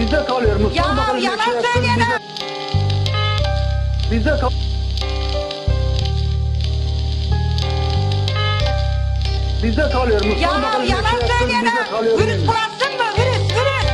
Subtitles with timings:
[0.00, 2.04] Bizde kalıyor Mustafa Ya yalan şey yapsın, söyleme.
[4.10, 4.50] Bizde, bizde kal...
[9.62, 11.62] Bizde kalıyor Mustafa Ya yalan şey yapsın, söyleme.
[11.64, 12.18] bizde kalıyor.
[12.18, 13.04] Virüs bulaşsın mı?
[13.18, 13.90] Virüs, virüs.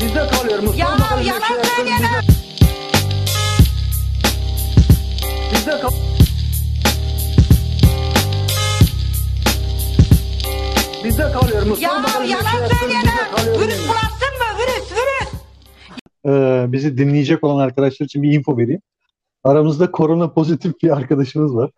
[0.00, 1.96] Bizde kalıyor Mustafa Ya yalan şey yapsın, söyleme.
[1.98, 2.34] bizde...
[5.52, 6.03] Bizde kal...
[11.14, 12.34] Bizde kalıyor Mustafa yalan bizde
[13.36, 13.60] kalıyor.
[13.60, 14.58] Virüs bulaşsın mı?
[14.58, 15.32] Virüs, virüs.
[16.26, 18.80] Ee, bizi dinleyecek olan arkadaşlar için bir info vereyim.
[19.44, 21.70] Aramızda korona pozitif bir arkadaşımız var.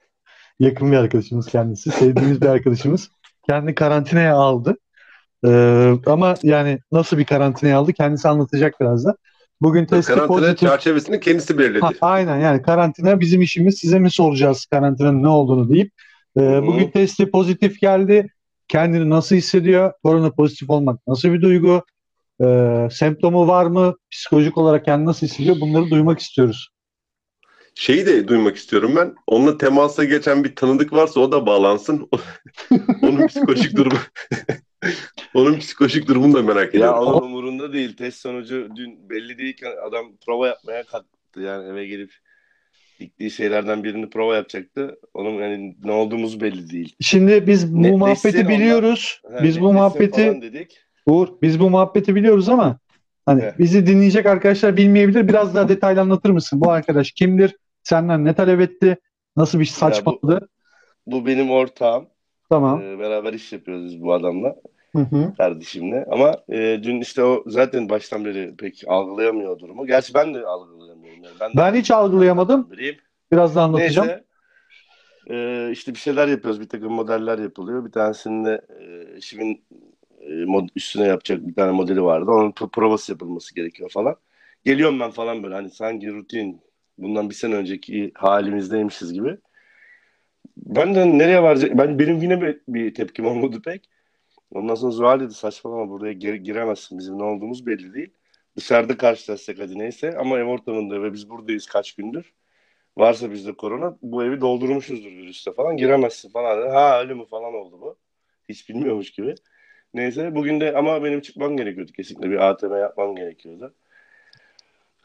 [0.58, 1.90] Yakın bir arkadaşımız kendisi.
[1.90, 3.08] Sevdiğimiz bir arkadaşımız.
[3.46, 4.76] Kendi karantinaya aldı.
[5.46, 9.14] Ee, ama yani nasıl bir karantinaya aldı kendisi anlatacak birazdan.
[9.60, 10.58] Bugün testi Karantina pozitif.
[10.58, 11.80] çerçevesini kendisi belirledi.
[11.80, 13.78] Ha, aynen yani karantina bizim işimiz.
[13.78, 15.92] Size mi soracağız karantinanın ne olduğunu deyip.
[16.38, 18.28] Ee, bugün testi pozitif geldi.
[18.68, 19.92] Kendini nasıl hissediyor?
[20.02, 21.82] Korona pozitif olmak nasıl bir duygu?
[22.44, 23.94] Ee, semptomu var mı?
[24.10, 25.56] Psikolojik olarak kendini nasıl hissediyor?
[25.60, 26.68] Bunları duymak istiyoruz.
[27.74, 29.14] Şeyi de duymak istiyorum ben.
[29.26, 32.08] Onunla temasa geçen bir tanıdık varsa o da bağlansın.
[33.02, 33.98] Onun psikolojik durumu.
[35.34, 36.98] Onun psikolojik durumunu da merak Ya ediyorum.
[36.98, 37.96] onun umurunda değil.
[37.96, 41.40] Test sonucu dün belli değilken adam prova yapmaya kalktı.
[41.40, 42.12] Yani eve gelip
[43.00, 44.98] diktiği şeylerden birini prova yapacaktı.
[45.14, 46.96] Onun yani ne olduğumuz belli değil.
[47.00, 48.48] Şimdi biz bu Netleşsin muhabbeti onlar.
[48.48, 49.20] biliyoruz.
[49.32, 50.78] Ha, Biz bu muhabbeti dedik.
[51.06, 52.78] Uğur, biz bu muhabbeti biliyoruz ama
[53.26, 53.58] hani Evet.
[53.58, 55.28] bizi dinleyecek arkadaşlar bilmeyebilir.
[55.28, 56.60] Biraz daha detaylı anlatır mısın?
[56.60, 57.56] Bu arkadaş kimdir?
[57.82, 58.96] Senden ne talep etti?
[59.36, 60.48] Nasıl bir saçmaladı?
[61.06, 62.06] Bu benim ortağım.
[62.50, 62.82] Tamam.
[62.82, 64.56] Ee, beraber iş yapıyoruz biz bu adamla.
[64.96, 65.34] Hı hı.
[65.38, 66.06] kardeşimle.
[66.10, 69.86] Ama e, dün işte o zaten baştan beri pek algılayamıyor durumu.
[69.86, 70.75] Gerçi ben de algılayamıyorum.
[71.26, 71.40] Yani.
[71.40, 72.70] Ben, Ben hiç algılayamadım.
[72.70, 72.96] biriyim.
[73.32, 74.08] Biraz daha anlatacağım.
[74.08, 74.24] Neyse.
[75.30, 76.60] E, işte bir şeyler yapıyoruz.
[76.60, 77.84] Bir takım modeller yapılıyor.
[77.84, 79.64] Bir tanesinde e, eşimin
[80.20, 82.30] e, mod- üstüne yapacak bir tane modeli vardı.
[82.30, 84.16] Onun pro- provası yapılması gerekiyor falan.
[84.64, 86.60] Geliyorum ben falan böyle hani sanki rutin
[86.98, 89.36] bundan bir sene önceki halimizdeymişiz gibi.
[90.56, 91.78] Ben de nereye varacak?
[91.78, 93.88] Ben benim yine bir, bir tepkim olmadı pek.
[94.54, 96.98] Ondan sonra Zuhal dedi saçmalama buraya gir- giremezsin.
[96.98, 98.10] Bizim ne olduğumuz belli değil.
[98.56, 102.32] Dışarıda karşılaşsak hadi neyse ama ev ortamında ve biz buradayız kaç gündür.
[102.96, 106.70] Varsa bizde korona bu evi doldurmuşuzdur virüste falan giremezsin falan.
[106.70, 107.96] Ha öyle mi falan oldu bu.
[108.48, 109.34] Hiç bilmiyormuş gibi.
[109.94, 113.74] Neyse bugün de ama benim çıkmam gerekiyordu kesinlikle bir ATM yapmam gerekiyordu.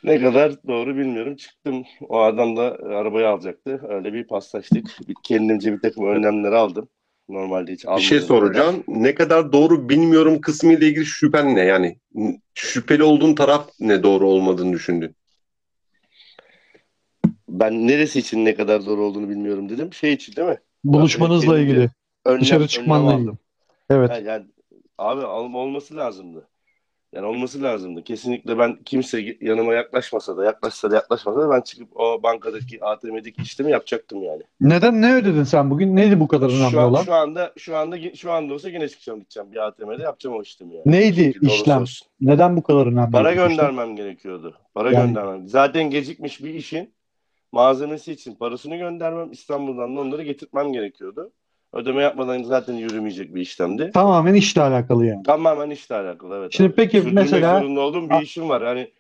[0.04, 1.36] Ne kadar doğru bilmiyorum.
[1.36, 1.86] Çıktım.
[2.10, 3.82] O adam da arabayı alacaktı.
[3.90, 4.98] Öyle bir paslaştık.
[5.24, 6.90] Kendimce bir takım önlemler aldım.
[7.32, 8.84] Normalde hiç Bir şey soracağım.
[8.88, 11.62] Ne kadar doğru bilmiyorum kısmı ile ilgili şüphen ne?
[11.62, 11.98] Yani
[12.54, 15.16] şüpheli olduğun taraf ne doğru olmadığını düşündün?
[17.50, 19.94] Ben neresi için ne kadar doğru olduğunu bilmiyorum dedim.
[19.94, 20.58] Şey için değil mi?
[20.84, 21.90] Buluşmanızla ilgili.
[22.26, 23.32] Önlem, Dışarı çıkmanla ilgili.
[23.90, 24.10] Evet.
[24.10, 24.46] Ha, yani,
[24.98, 26.48] abi olması lazımdı.
[27.14, 28.04] Yani olması lazımdı.
[28.04, 33.42] Kesinlikle ben kimse yanıma yaklaşmasa da yaklaşsa da yaklaşmasa da ben çıkıp o bankadaki ATM'deki
[33.42, 34.44] işlemi yapacaktım yani.
[34.62, 35.96] Neden ne ödedin sen bugün?
[35.96, 37.04] Neydi bu kadar önemli Şu, an, olan?
[37.04, 40.74] şu anda şu anda şu anda olsa yine çıkacağım gideceğim bir ATM'de yapacağım o işlemi
[40.74, 40.84] yani.
[40.86, 41.82] Neydi işlem?
[41.82, 42.08] olsun.
[42.22, 43.12] Neden bu kadar önemli?
[43.12, 43.48] Para bu işlem?
[43.50, 44.58] göndermem gerekiyordu.
[44.74, 45.48] Para Yani- göndermem.
[45.48, 46.94] Zaten gecikmiş bir işin
[47.52, 51.32] malzemesi için parasını göndermem İstanbul'dan da onları getirtmem gerekiyordu.
[51.74, 53.92] Ödeme yapmadan zaten yürümeyecek bir işlemdi.
[53.94, 55.24] Tamamen işle alakalı yani.
[55.24, 56.54] Tamamen işle alakalı evet.
[56.54, 56.76] Şimdi abi.
[56.76, 58.64] peki Sürdürmek mesela- zorunda olduğum bir işim var.
[58.64, 58.92] Hani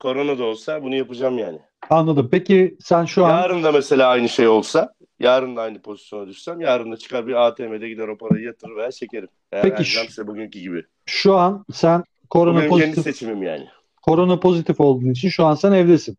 [0.00, 1.58] korona da olsa bunu yapacağım yani.
[1.90, 2.28] Anladım.
[2.30, 6.60] Peki sen şu an Yarın da mesela aynı şey olsa, yarın da aynı pozisyona düşsem,
[6.60, 9.28] yarın da çıkar bir ATM'de gider o parayı yatırır veya çekerim.
[9.52, 10.82] Eğer Peki şu- bugünkü gibi.
[11.06, 13.66] şu an sen korona kendi pozitif seçimim yani.
[14.02, 16.16] korona pozitif olduğun için şu an sen evdesin.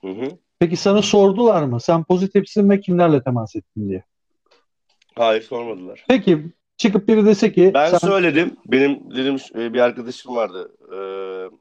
[0.00, 0.28] Hı hı.
[0.58, 1.80] Peki sana sordular mı?
[1.80, 4.04] Sen pozitifsin ve kimlerle temas ettin diye.
[5.14, 6.04] Hayır sormadılar.
[6.08, 6.38] Peki
[6.76, 8.56] çıkıp biri dese ki Ben sen söyledim.
[8.66, 10.72] Benim dedim e, bir arkadaşım vardı.
[10.94, 11.56] Ee,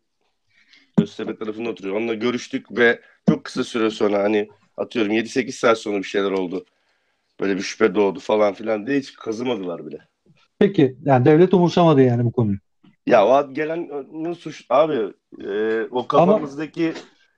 [0.97, 1.95] Göztepe tarafında oturuyor.
[1.95, 6.65] Onunla görüştük ve çok kısa süre sonra hani atıyorum 7-8 saat sonra bir şeyler oldu.
[7.39, 9.97] Böyle bir şüphe doğdu falan filan diye hiç kazımadılar bile.
[10.59, 12.57] peki yani devlet umursamadı yani bu konuyu.
[13.07, 13.89] Ya o gelen
[14.33, 15.13] suç abi
[15.47, 16.93] e, o kafamızdaki i-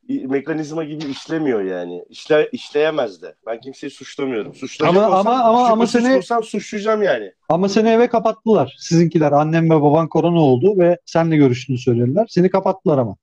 [0.09, 2.05] mekanizma gibi işlemiyor yani.
[2.09, 3.35] İşle, işleyemez de.
[3.47, 4.55] Ben kimseyi suçlamıyorum.
[4.55, 7.31] Suçlayacak Ama- olsam, ama- ama- ama seni- bulsam suçlayacağım yani.
[7.49, 8.75] Ama seni eve kapattılar.
[8.79, 12.27] Sizinkiler annem ve baban korona oldu ve senle görüştüğünü söylediler.
[12.29, 13.17] Seni kapattılar ama.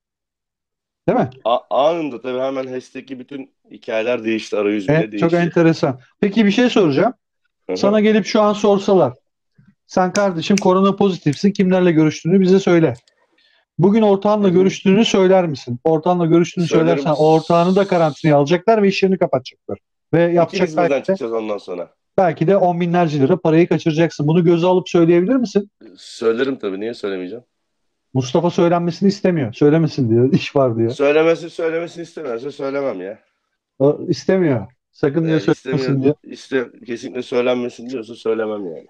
[1.07, 1.29] Değil mi?
[1.45, 4.57] A- anında tabii hemen hashtag'ki bütün hikayeler değişti.
[4.57, 5.29] Arayüz bile Evet, değişti.
[5.29, 5.99] çok enteresan.
[6.19, 7.13] Peki bir şey soracağım.
[7.67, 7.77] Hı hı.
[7.77, 9.13] Sana gelip şu an sorsalar.
[9.87, 11.51] Sen kardeşim korona pozitifsin.
[11.51, 12.93] Kimlerle görüştüğünü bize söyle.
[13.77, 15.79] Bugün ortağınla görüştüğünü söyler misin?
[15.83, 16.87] Ortağınla görüştüğünü Söylerim.
[16.87, 19.79] söylersen ortağını da karantinaya alacaklar ve işlerini kapatacaklar.
[20.13, 21.93] Ve yapacak İkimiz buradan belki de çıkacağız ondan sonra.
[22.17, 24.27] Belki de on binlerce lira parayı kaçıracaksın.
[24.27, 25.71] Bunu göze alıp söyleyebilir misin?
[25.97, 26.79] Söylerim tabii.
[26.79, 27.43] Niye söylemeyeceğim?
[28.13, 29.53] Mustafa söylenmesini istemiyor.
[29.53, 30.33] Söylemesin diyor.
[30.33, 30.91] İş var diyor.
[30.91, 33.19] Söylemesi söylemesini istemezse söylemem ya.
[33.79, 34.67] O istemiyor.
[34.91, 36.15] Sakın diyor Yani söylemesin diyor.
[36.23, 38.87] iste, kesinlikle söylenmesin diyorsa söylemem yani.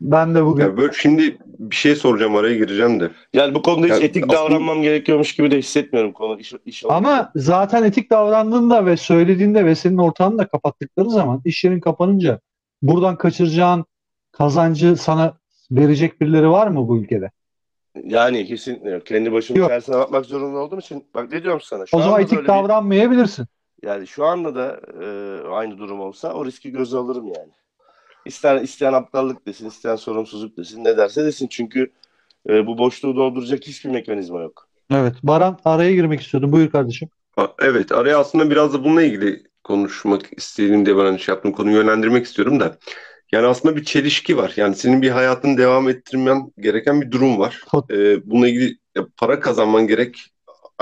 [0.00, 3.10] Ben de bugün Ya böyle şimdi bir şey soracağım araya gireceğim de.
[3.34, 6.84] Yani bu konuda hiç Ya etik aslında- davranmam gerekiyormuş gibi de hissetmiyorum konu iş, iş
[6.88, 12.40] ama zaten etik davrandığında ve söylediğinde ve senin ortağını da kapattıkları zaman iş yerin kapanınca
[12.82, 13.84] buradan kaçıracağın
[14.32, 15.34] kazancı sana
[15.70, 17.30] verecek birileri var mı bu ülkede?
[18.04, 19.06] Yani kesinlikle yok.
[19.06, 19.68] Kendi başımın Yok.
[19.68, 21.86] içerisine bakmak zorunda olduğum için bak ne diyorum sana.
[21.86, 23.46] Şu O zaman etik öyle bir- davranmayabilirsin.
[23.82, 25.06] yani şu anda da e,
[25.48, 27.50] aynı durum olsa o riski göze alırım yani.
[28.24, 31.46] İster isteyen aptallık desin, isteyen sorumsuzluk desin, ne derse desin.
[31.46, 31.90] Çünkü
[32.48, 34.68] e, bu boşluğu dolduracak hiçbir mekanizma yok.
[34.90, 35.14] Evet.
[35.22, 36.52] Baran araya girmek istiyordum.
[36.52, 37.08] Buyur kardeşim.
[37.58, 41.76] Evet, araya aslında biraz da bununla ilgili konuşmak istediğim diye ben hani şey yaptım, konuyu
[41.76, 42.78] yönlendirmek istiyorum da.
[43.32, 44.52] Yani aslında bir çelişki var.
[44.56, 47.60] Yani senin bir hayatını devam ettirmen gereken bir durum var.
[47.90, 48.76] Ee, bununla ilgili
[49.16, 50.16] para kazanman gerek.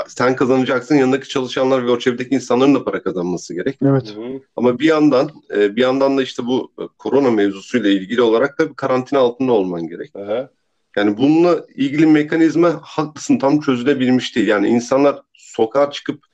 [0.07, 3.79] Sen kazanacaksın, yanındaki çalışanlar ve o çevredeki insanların da para kazanması gerek.
[3.83, 4.15] Evet.
[4.57, 8.71] Ama bir yandan, e, bir yandan da işte bu e, korona mevzusuyla ilgili olarak da
[8.71, 10.17] bir karantina altında olman gerek.
[10.17, 10.51] Aha.
[10.97, 14.49] Yani bununla ilgili mekanizma haklısın tam çözülebilmiş değil.
[14.49, 16.25] Yani insanlar sokağa çıkıp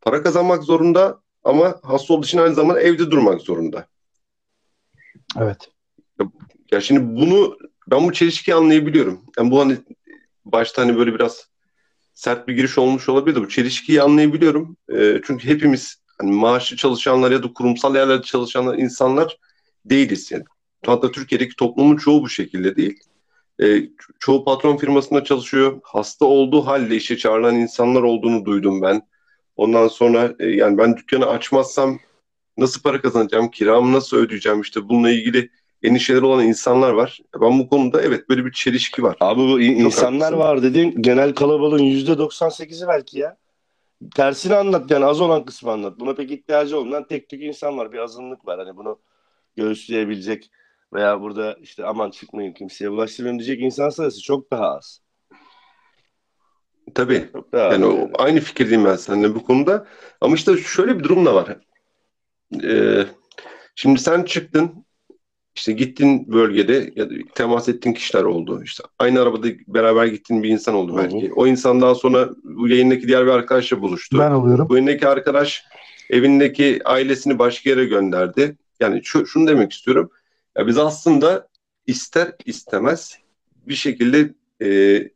[0.00, 3.86] para kazanmak zorunda ama hasta olduğu için aynı zamanda evde durmak zorunda.
[5.38, 5.70] Evet.
[6.70, 7.58] Ya şimdi bunu
[7.90, 9.20] ben bu çelişkiyi anlayabiliyorum.
[9.38, 9.76] Yani bu hani
[10.44, 11.48] başta hani böyle biraz
[12.14, 14.76] sert bir giriş olmuş olabilir bu çelişkiyi anlayabiliyorum.
[14.92, 19.38] Ee, çünkü hepimiz hani maaşlı çalışanlar ya da kurumsal yerlerde çalışan insanlar
[19.84, 20.44] değiliz yani.
[20.86, 23.00] Hatta Türkiye'deki toplumun çoğu bu şekilde değil.
[23.62, 23.82] Ee,
[24.20, 25.80] çoğu patron firmasında çalışıyor.
[25.84, 29.02] Hasta olduğu halde işe çağrılan insanlar olduğunu duydum ben.
[29.56, 31.98] Ondan sonra e, yani ben dükkanı açmazsam
[32.58, 35.50] nasıl para kazanacağım, kiramı nasıl ödeyeceğim işte bununla ilgili
[35.84, 37.20] endişeleri olan insanlar var.
[37.40, 39.16] Ben bu konuda evet böyle bir çelişki var.
[39.20, 40.38] Abi bu insanlar haklısın.
[40.38, 43.36] var dediğin genel kalabalığın yüzde 98'i belki ya.
[44.14, 46.00] Tersini anlat yani az olan kısmı anlat.
[46.00, 47.92] Buna pek ihtiyacı olmayan tek tük insan var.
[47.92, 48.58] Bir azınlık var.
[48.58, 48.98] Hani bunu
[49.56, 50.50] göğüsleyebilecek
[50.92, 55.00] veya burada işte aman çıkmayın kimseye bulaştırmayın diyecek insan sayısı çok daha az.
[56.94, 57.28] Tabii.
[57.32, 57.72] Çok daha.
[57.72, 59.86] Yani o, aynı fikirdeyim ben seninle bu konuda.
[60.20, 61.58] Ama işte şöyle bir durum da var.
[62.64, 63.04] Ee,
[63.74, 64.83] şimdi sen çıktın,
[65.54, 68.62] işte gittin bölgede ya da temas ettiğin kişiler oldu.
[68.64, 71.02] İşte aynı arabada beraber gittiğin bir insan oldu Hı hı.
[71.02, 71.32] belki.
[71.36, 74.18] O insandan sonra bu yayındaki diğer bir arkadaşla buluştu.
[74.18, 74.68] Ben oluyorum.
[74.68, 75.64] Bu yayındaki arkadaş
[76.10, 78.56] evindeki ailesini başka yere gönderdi.
[78.80, 80.10] Yani şu, şunu demek istiyorum.
[80.58, 81.48] Ya biz aslında
[81.86, 83.18] ister istemez
[83.66, 84.66] bir şekilde e,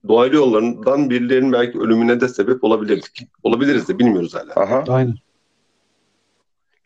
[0.08, 3.29] dolaylı yollarından birilerinin belki ölümüne de sebep olabilirdik.
[3.43, 4.52] Olabiliriz de bilmiyoruz hala.
[4.62, 4.85] Aha.
[4.88, 5.14] Aynen.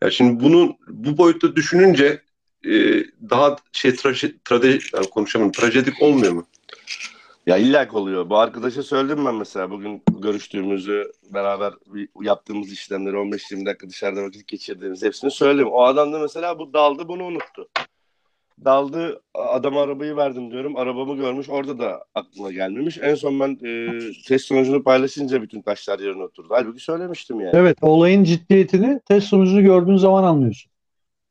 [0.03, 2.21] Ya şimdi bunu bu boyutta düşününce
[2.67, 6.47] e, daha şey traje, trade, yani konuşamadım, trajedik olmuyor mu?
[7.47, 8.31] Ya illa oluyor.
[8.31, 14.49] Bu arkadaşa söyledim ben mesela bugün görüştüğümüzü beraber bir yaptığımız işlemleri 15-20 dakika dışarıda vakit
[14.49, 15.69] geçirdiğimiz hepsini söyledim.
[15.73, 17.69] O adam da mesela bu daldı bunu unuttu.
[18.65, 20.77] Daldı adama arabayı verdim diyorum.
[20.77, 22.99] Arabamı görmüş orada da aklına gelmemiş.
[23.03, 26.49] En son ben e, test sonucunu paylaşınca bütün taşlar yerine oturdu.
[26.51, 27.53] Halbuki söylemiştim yani.
[27.55, 27.79] Evet.
[27.83, 30.72] Olayın ciddiyetini test sonucunu gördüğün zaman anlıyorsun.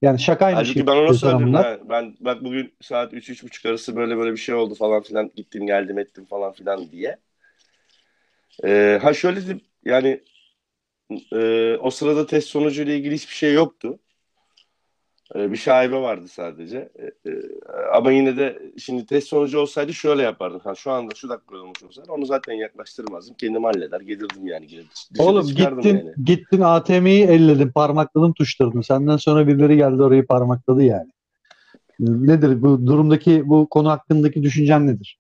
[0.02, 1.54] Yani şakaymış Halbuki gibi ben ona söyledim.
[1.54, 1.80] ha.
[1.90, 5.32] Ben bak bugün saat 3-3.30 arası böyle böyle bir şey oldu falan filan.
[5.36, 7.18] Gittim geldim ettim falan filan diye.
[8.64, 10.22] Ee, ha şöyle dedim yani
[11.34, 14.00] e, o sırada test sonucuyla ilgili hiçbir şey yoktu.
[15.36, 16.90] Ee, bir şaibe vardı sadece.
[17.00, 17.34] Ee, e,
[17.94, 20.62] ama yine de şimdi test sonucu olsaydı şöyle yapardım.
[20.64, 23.36] Ha, şu anda şu dakika olmuş olsaydı onu zaten yaklaştırmazdım.
[23.36, 24.68] Kendim halleder gelirdim yani.
[25.14, 26.14] Dışarı Oğlum gittin yani.
[26.26, 28.82] gittin ATM'yi elledin, parmakladın tuşladın.
[28.82, 31.12] Senden sonra birileri geldi orayı parmakladı yani.
[32.00, 35.20] Nedir bu durumdaki bu konu hakkındaki düşüncen nedir?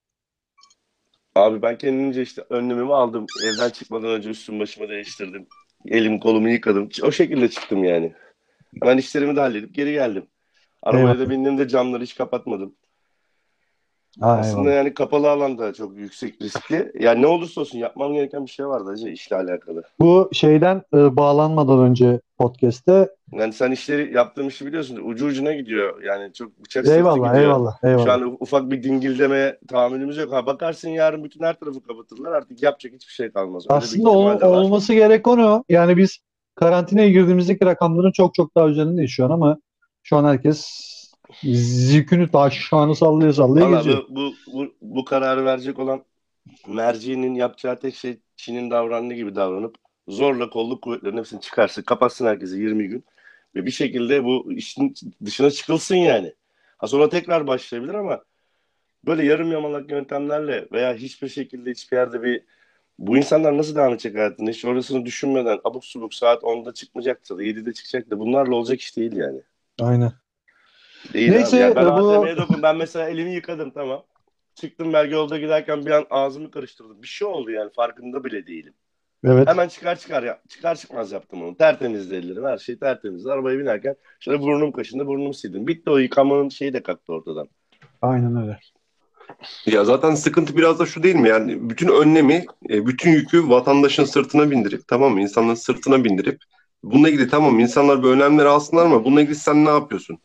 [1.35, 3.25] Abi ben kendimce işte önlemimi aldım.
[3.45, 5.47] Evden çıkmadan önce üstüm başımı değiştirdim.
[5.85, 6.89] Elim kolumu yıkadım.
[7.03, 8.13] O şekilde çıktım yani.
[8.73, 10.25] Ben işlerimi de halledip geri geldim.
[10.83, 11.19] Arabaya Eyvallah.
[11.19, 12.75] da bindiğimde camları hiç kapatmadım.
[14.19, 14.75] Ha, Aslında eyvallah.
[14.75, 16.91] yani kapalı alanda çok yüksek riskli.
[16.99, 19.83] Yani ne olursa olsun yapmam gereken bir şey vardı acı işle alakalı.
[19.99, 24.99] Bu şeyden e, bağlanmadan önce podcast'te Yani sen işleri yaptığım işi biliyorsun.
[25.03, 26.03] Ucu ucuna gidiyor.
[26.03, 27.35] Yani çok bıçak sırtı eyvallah gidiyor.
[27.35, 28.05] eyvallah eyvallah.
[28.05, 30.31] Şu an ufak bir dingildemeye tahammülümüz yok.
[30.33, 32.31] Ha bakarsın yarın bütün her tarafı kapatırlar.
[32.31, 33.63] Artık yapacak hiçbir şey kalmaz.
[33.69, 34.61] Öyle bir Aslında o- ihtimal de var.
[34.61, 35.63] olması gereken o.
[35.69, 36.17] Yani biz
[36.55, 39.57] karantinaya girdiğimizdeki rakamların çok çok daha üzerindeyiz şu an ama
[40.03, 40.67] şu an herkes
[41.43, 44.05] zikünü taşağını sallaya sallaya Valla geziyor.
[44.09, 46.03] bu, bu, bu, bu kararı verecek olan
[46.67, 49.75] merciğinin yapacağı tek şey Çin'in davrandığı gibi davranıp
[50.07, 53.05] zorla kolluk kuvvetlerinin hepsini çıkarsın, kapatsın herkesi 20 gün.
[53.55, 54.93] Ve bir şekilde bu işin
[55.25, 56.33] dışına çıkılsın yani.
[56.77, 58.23] Ha sonra tekrar başlayabilir ama
[59.05, 62.43] böyle yarım yamalak yöntemlerle veya hiçbir şekilde hiçbir yerde bir
[63.01, 67.43] bu insanlar nasıl devam edecek hayatını hiç orasını düşünmeden abuk subuk saat 10'da çıkmayacaksa da
[67.43, 69.41] 7'de çıkacak da bunlarla olacak iş değil yani.
[69.81, 70.11] Aynen.
[71.13, 71.61] Değil Neyse, abi.
[71.61, 72.63] Yani ben bu- ATM'ye dokun.
[72.63, 74.03] Ben mesela elimi yıkadım tamam.
[74.55, 77.01] Çıktım belki yolda giderken bir an ağzımı karıştırdım.
[77.01, 78.73] Bir şey oldu yani farkında bile değilim.
[79.23, 79.47] Evet.
[79.47, 81.57] Hemen çıkar çıkar ya çıkar çıkmaz yaptım onu.
[81.57, 82.45] Tertemizdi ellerim.
[82.45, 83.31] Her şey tertemizdi.
[83.31, 85.67] Arabaya binerken şöyle burnum kaşındı burnumu sildim.
[85.67, 87.47] Bitti o yıkamanın şeyi de kalktı ortadan.
[88.01, 88.59] Aynen öyle.
[89.65, 91.29] Ya zaten sıkıntı biraz da şu değil mi?
[91.29, 95.21] Yani bütün önlemi, e, bütün yükü vatandaşın sırtına bindirip, tamam mı?
[95.21, 96.41] İnsanların sırtına bindirip,
[96.83, 100.17] bununla ilgili tamam insanlar bu önlemleri alsınlar ama bununla ilgili sen ne yapıyorsun?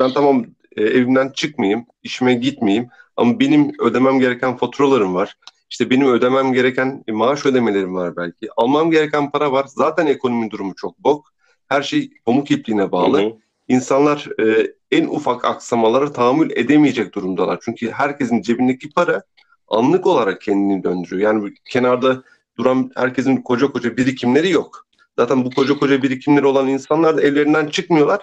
[0.00, 0.46] Ben tamam
[0.76, 5.36] e, evimden çıkmayayım, işime gitmeyeyim ama benim ödemem gereken faturalarım var.
[5.70, 8.48] İşte benim ödemem gereken e, maaş ödemelerim var belki.
[8.56, 9.66] Almam gereken para var.
[9.68, 11.26] Zaten ekonomi durumu çok bok.
[11.68, 13.22] Her şey pamuk ipliğine bağlı.
[13.22, 13.32] Hı hı.
[13.68, 17.58] İnsanlar e, en ufak aksamalara tahammül edemeyecek durumdalar.
[17.62, 19.22] Çünkü herkesin cebindeki para
[19.68, 21.22] anlık olarak kendini döndürüyor.
[21.22, 22.22] Yani kenarda
[22.58, 24.86] duran herkesin koca koca birikimleri yok.
[25.18, 28.20] Zaten bu koca koca birikimleri olan insanlar da evlerinden çıkmıyorlar.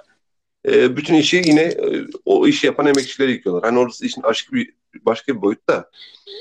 [0.68, 3.64] E, bütün işi yine e, o işi yapan emekçileri yıkıyorlar.
[3.64, 4.74] Hani orası işin aşkı bir
[5.06, 5.90] başka bir boyut da.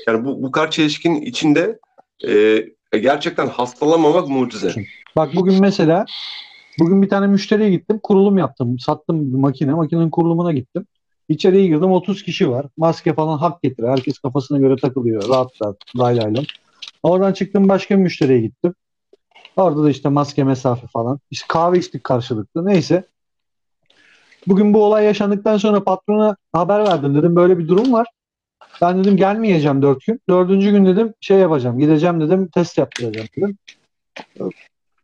[0.07, 1.79] Yani bu, bu kadar çelişkinin içinde
[2.27, 2.65] e,
[2.99, 4.73] gerçekten hastalamamak mucize.
[5.15, 6.05] Bak bugün mesela
[6.79, 7.99] bugün bir tane müşteriye gittim.
[8.03, 8.79] Kurulum yaptım.
[8.79, 9.73] Sattım bir makine.
[9.73, 10.85] Makinenin kurulumuna gittim.
[11.29, 12.65] İçeriye girdim 30 kişi var.
[12.77, 13.87] Maske falan hak getire.
[13.87, 15.29] Herkes kafasına göre takılıyor.
[15.29, 15.77] Rahat rahat.
[15.97, 16.19] Lay.
[17.03, 18.75] Oradan çıktım başka bir müşteriye gittim.
[19.55, 21.19] Orada da işte maske mesafe falan.
[21.31, 22.65] İşte kahve içtik karşılıklı.
[22.65, 23.03] Neyse.
[24.47, 27.15] Bugün bu olay yaşandıktan sonra patrona haber verdim.
[27.15, 28.07] Dedim böyle bir durum var.
[28.81, 30.21] Ben dedim gelmeyeceğim dört gün.
[30.29, 31.79] Dördüncü gün dedim şey yapacağım.
[31.79, 33.57] Gideceğim dedim test yaptıracağım dedim.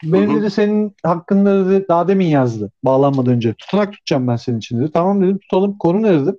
[0.03, 3.53] Benim dedi senin hakkında dedi daha demin yazdı bağlanmadan önce.
[3.53, 4.91] Tutanak tutacağım ben senin için dedi.
[4.91, 5.77] Tamam dedim tutalım.
[5.77, 6.38] Konu ne dedim.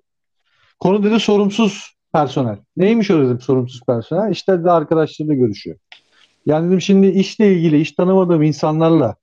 [0.80, 2.58] Konu dedi sorumsuz personel.
[2.76, 4.32] Neymiş o dedim sorumsuz personel.
[4.32, 5.76] İşte dedi arkadaşlarıyla görüşüyor.
[6.46, 9.14] Yani dedim şimdi işle ilgili iş tanımadığım insanlarla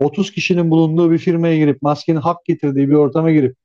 [0.00, 3.56] 30 kişinin bulunduğu bir firmaya girip maskenin hak getirdiği bir ortama girip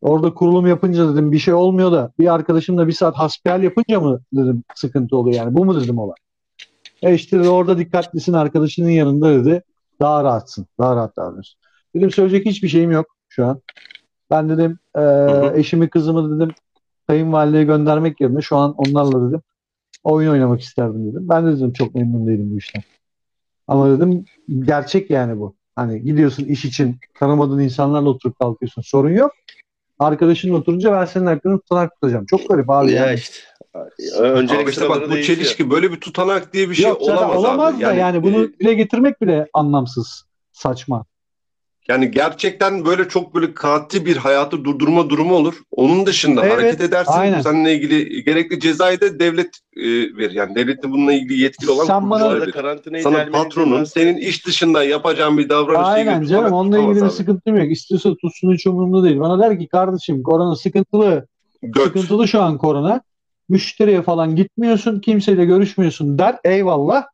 [0.00, 4.20] orada kurulum yapınca dedim bir şey olmuyor da bir arkadaşımla bir saat hasbihal yapınca mı
[4.32, 6.16] dedim sıkıntı oluyor yani bu mu dedim olay.
[7.04, 9.62] E işte orada dikkatlisin arkadaşının yanında dedi
[10.00, 11.60] daha rahatsın daha rahat davranıyorsun.
[11.94, 13.60] Dedim söyleyecek hiçbir şeyim yok şu an.
[14.30, 15.02] Ben dedim e,
[15.60, 16.54] eşimi kızımı dedim
[17.06, 19.42] kayınvalideye göndermek yerine şu an onlarla dedim
[20.04, 21.28] oyun oynamak isterdim dedim.
[21.28, 22.82] Ben de dedim çok memnun değilim bu işten.
[23.68, 24.24] Ama dedim
[24.60, 25.54] gerçek yani bu.
[25.76, 28.82] Hani gidiyorsun iş için tanımadığın insanlarla oturup kalkıyorsun.
[28.82, 29.32] Sorun yok.
[29.98, 32.26] Arkadaşınla oturunca ben senin hakkını tutanak tutacağım.
[32.26, 32.92] Çok garip abi.
[32.92, 33.14] Ya yani.
[33.14, 33.36] işte.
[34.18, 35.38] Öncelik Abi işte bak bu değişiyor.
[35.38, 37.82] çelişki böyle bir tutanak diye bir şey Yok olamaz, olamaz abi.
[37.82, 40.24] da yani, bunu e, dile getirmek bile anlamsız.
[40.52, 41.04] Saçma.
[41.88, 45.54] Yani gerçekten böyle çok böyle katı bir hayatı durdurma durumu olur.
[45.70, 47.12] Onun dışında Evet, hareket edersin.
[47.12, 47.40] aynen.
[47.40, 49.82] Seninle ilgili gerekli cezayı da devlet e,
[50.16, 50.30] verir.
[50.34, 52.54] Yani devletin bununla ilgili yetkili olan Sen bana- verir.
[53.02, 57.56] Sana patronun cezası- senin iş dışında yapacağın bir davranış Aynen canım onunla ilgili bir sıkıntım
[57.56, 57.72] yok.
[57.72, 59.20] İstiyorsa tutsun hiç umurumda değil.
[59.20, 61.26] Bana der ki kardeşim korona sıkıntılı.
[61.62, 61.84] Göt.
[61.84, 63.00] Sıkıntılı şu an korona.
[63.48, 65.00] Müşteriye falan gitmiyorsun.
[65.00, 66.36] Kimseyle görüşmüyorsun der.
[66.44, 67.04] Eyvallah.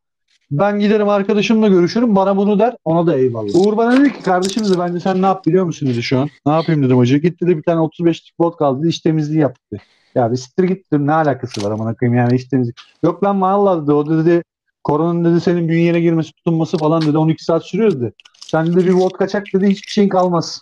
[0.51, 2.15] Ben giderim arkadaşımla görüşürüm.
[2.15, 2.75] Bana bunu der.
[2.85, 3.55] Ona da eyvallah.
[3.55, 6.29] Uğur bana dedi ki kardeşim dedi bence sen ne yap biliyor musun dedi şu an.
[6.45, 7.17] Ne yapayım dedim hoca.
[7.17, 8.87] Gitti de bir tane 35'lik bot kaldı.
[8.87, 9.61] İş temizliği yaptı.
[9.71, 9.81] dedi.
[10.15, 11.07] Ya bir siktir git dedim.
[11.07, 12.73] Ne alakası var amına koyayım yani iş temizliği.
[13.03, 13.91] Yok lan vallahi dedi.
[13.91, 14.43] O dedi
[14.83, 18.13] koronanın dedi senin bünyene girmesi tutunması falan dedi 12 saat sürüyor dedi.
[18.47, 20.61] Sen de bir vodka çak dedi hiçbir şeyin kalmaz.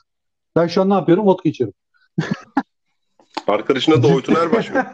[0.56, 1.26] Ben şu an ne yapıyorum?
[1.26, 1.74] Vodka içiyorum.
[3.50, 4.86] Arkadaşına da Oytun Erbaş mı?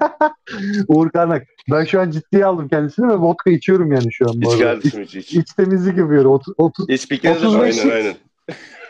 [0.88, 1.48] Uğur Karnak.
[1.72, 4.42] Ben şu an ciddiye aldım kendisini ve vodka içiyorum yani şu an.
[4.42, 5.34] İç kardeşim iç iç.
[5.34, 6.32] İç temizlik yapıyorum.
[6.32, 8.06] Otuz- otuz- İç bir kere de 35 aynen aynen.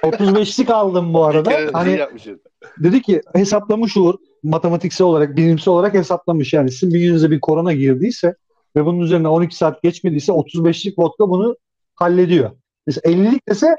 [0.03, 0.35] aynen.
[0.35, 1.49] 35'lik aldım bu Bir arada.
[1.49, 2.41] kere de Hani yapmışsın.
[2.77, 6.53] dedi ki hesaplamış Uğur matematiksel olarak, bilimsel olarak hesaplamış.
[6.53, 8.35] Yani sizin bünyenize bir korona girdiyse
[8.75, 11.55] ve bunun üzerine 12 saat geçmediyse 35'lik vodka bunu
[11.95, 12.51] hallediyor.
[12.87, 13.75] Mesela 50'lik dese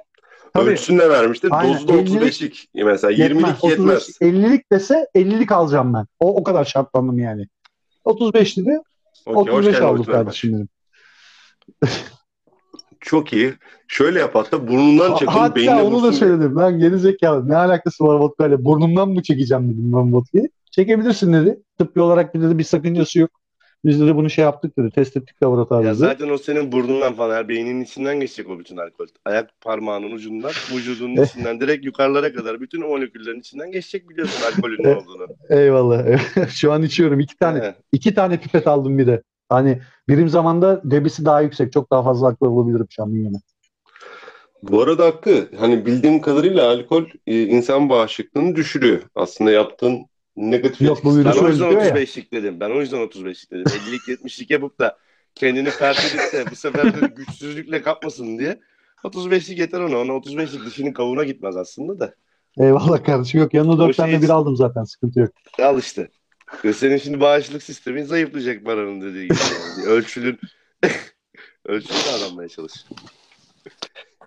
[0.57, 1.49] tabii Ölçüsünü ne vermiştir?
[1.53, 1.75] Aynen.
[1.75, 2.69] Dozu da 50'lik 35'lik.
[2.75, 3.43] Mesela yetmez.
[3.43, 4.09] 20'lik yetmez.
[4.21, 6.07] 50'lik dese 50'lik alacağım ben.
[6.21, 7.47] O, o kadar şartlandım yani.
[8.05, 8.79] 35 dedi.
[9.27, 10.69] Hoş 35 geldin aldım kardeşim dedim.
[13.01, 13.55] Çok iyi.
[13.89, 15.27] Şöyle yap hatta burnundan çekin.
[15.27, 16.57] Hatta beynine onu da söyledim.
[16.57, 17.49] Ben geri zekalı.
[17.49, 18.65] Ne alakası var vodka ile?
[18.65, 20.49] Burnumdan mı çekeceğim dedim ben vodkayı.
[20.71, 21.63] Çekebilirsin dedi.
[21.79, 23.31] Tıbbi olarak dedi bir sakıncası yok.
[23.85, 24.91] Biz de bunu şey yaptık dedi.
[24.91, 25.87] Test ettik laboratuvarda.
[25.87, 29.07] Ya zaten o senin burnundan falan her beyninin içinden geçecek o bütün alkol.
[29.25, 31.27] Ayak parmağının ucundan, vücudunun Eh.
[31.27, 34.97] içinden direkt yukarılara kadar bütün o moleküllerin içinden geçecek biliyorsun alkolün ne Eh.
[34.97, 35.27] olduğunu.
[35.51, 36.05] Eyvallah.
[36.49, 37.21] Şu an içiyorum.
[37.21, 37.75] iki tane He.
[37.93, 39.23] iki tane pipet aldım bir de.
[39.49, 41.73] Hani birim zamanda debisi daha yüksek.
[41.73, 43.39] Çok daha fazla alkol alabilirim şu an bünyeme.
[44.63, 45.49] Bu arada hakkı.
[45.59, 49.03] Hani bildiğim kadarıyla alkol e, insan bağışıklığını düşürüyor.
[49.15, 50.07] Aslında yaptığın
[50.37, 51.89] negatif Yok, bu etkisi- virüs Ben o yüzden diyor ya.
[51.89, 52.61] 35'lik dedim.
[52.61, 53.65] Ben o yüzden 35'lik dedim.
[53.67, 54.99] 50'lik 70'lik yapıp da
[55.35, 58.61] kendini fert edip de bu sefer de güçsüzlükle kapmasın diye
[59.05, 59.99] 35'lik yeter ona.
[59.99, 62.15] Ona 35'lik dişinin kavuğuna gitmez aslında da.
[62.59, 63.41] Eyvallah kardeşim.
[63.41, 64.85] Yok yanına dört O şey- tane bir aldım zaten.
[64.85, 65.31] Sıkıntı yok.
[65.63, 66.09] Al işte.
[66.75, 69.39] Senin şimdi bağışıklık sistemin zayıflayacak paranın dediği gibi.
[69.79, 69.87] Yani.
[69.89, 70.39] Ölçülün
[71.65, 72.73] ölçülü davranmaya çalış.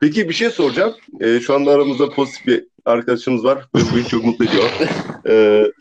[0.02, 0.94] Peki bir şey soracağım.
[1.22, 3.58] Ee, şu anda aramızda pozitif bir arkadaşımız var.
[3.76, 4.64] Ve bu beni çok mutlu ediyor.
[5.28, 5.72] Ee,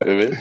[0.00, 0.34] evet.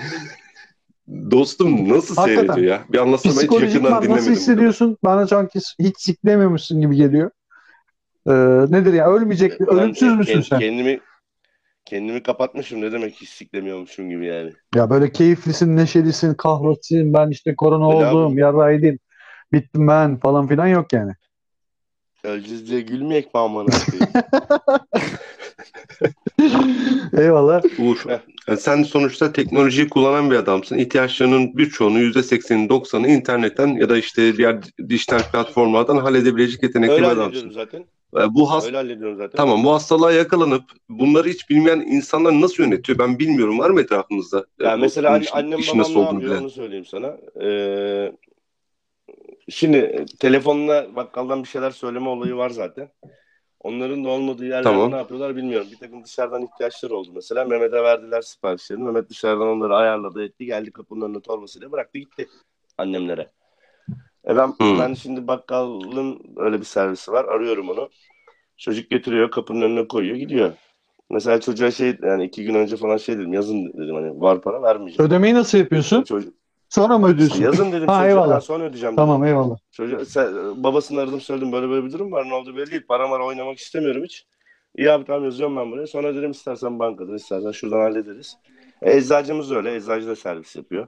[1.31, 2.47] dostum nasıl Hakikaten.
[2.53, 2.83] seyrediyor ya?
[2.89, 4.33] Bir anlatsana hiç Psikolojik yakından nasıl dinlemedim.
[4.33, 4.97] hissediyorsun?
[5.03, 7.31] Bana sanki hiç siklemiyormuşsun gibi geliyor.
[8.27, 8.31] Ee,
[8.69, 9.11] nedir ya?
[9.11, 10.59] Ölmeyecek, Ben ölümsüz ke- müsün sen?
[10.59, 10.99] Kendimi
[11.85, 14.53] kendimi kapatmışım ne demek hissiklemiyormuşum gibi yani.
[14.75, 17.13] Ya böyle keyiflisin, neşelisin, kahrolsun.
[17.13, 18.99] Ben işte korona Öyle oldum, yarraydın.
[19.53, 21.11] Bittim ben falan filan yok yani.
[22.25, 24.09] Öleceğiz diye gülmeyek mi amına koyayım?
[27.17, 27.63] Eyvallah.
[27.79, 27.97] Uğur,
[28.47, 30.77] yani sen sonuçta teknolojiyi kullanan bir adamsın.
[30.77, 34.57] İhtiyaçlarının birçoğunu %80'ini 90'ı internetten ya da işte diğer
[34.89, 37.51] dijital platformlardan halledebilecek yetenekli Öyle bir hallediyorum adamsın.
[37.51, 37.85] zaten.
[38.17, 39.37] Ee, Bu has Öyle hallediyorum zaten.
[39.37, 42.99] Tamam bu hastalığa yakalanıp bunları hiç bilmeyen insanlar nasıl yönetiyor?
[42.99, 43.59] Ben bilmiyorum.
[43.59, 44.45] Var mı etrafımızda?
[44.61, 46.41] Ya Ee, mesela işin- annem babam ne yapıyor bilen?
[46.41, 47.17] onu söyleyeyim sana.
[47.43, 48.11] Ee,
[49.49, 52.89] şimdi telefonla bakkaldan bir şeyler söyleme olayı var zaten.
[53.59, 54.91] Onların da olmadığı yerlerde Tamam.
[54.91, 55.67] ne yapıyorlar bilmiyorum.
[55.71, 57.45] Bir takım dışarıdan ihtiyaçları oldu mesela.
[57.45, 58.83] Mehmet'e verdiler siparişlerini.
[58.83, 60.45] Mehmet dışarıdan onları ayarladı etti.
[60.45, 62.27] Geldi kapının önüne torbasıyla bıraktı gitti
[62.77, 63.31] annemlere.
[64.27, 64.79] E ben, Hmm.
[64.79, 67.25] ben şimdi bakkalın öyle bir servisi var.
[67.25, 67.89] Arıyorum onu.
[68.57, 70.53] Çocuk getiriyor kapının önüne koyuyor gidiyor.
[71.09, 74.61] Mesela çocuğa şey yani iki gün önce falan şey dedim yazın dedim hani var para
[74.61, 75.09] vermeyeceğim.
[75.09, 76.03] Ödemeyi nasıl yapıyorsun?
[76.03, 76.33] Çocuk,
[76.69, 77.43] Sonra mı ödüyorsun?
[77.43, 78.35] yazın dedim Ha, çocuğa eyvallah.
[78.35, 78.95] "Ha, sonra ödeyeceğim.
[78.95, 79.57] Tamam eyvallah.
[79.71, 82.85] Çocuğa, sen- babasını aradım söyledim böyle böyle bir durum var ne oldu belli değil.
[82.87, 84.25] Param var oynamak istemiyorum hiç.
[84.77, 85.87] İyi abi tamam yazıyorum ben buraya.
[85.87, 88.37] Sonra dedim istersen bankadan istersen şuradan hallederiz.
[88.81, 89.75] E, eczacımız öyle.
[89.75, 90.87] Eczacı da servis yapıyor.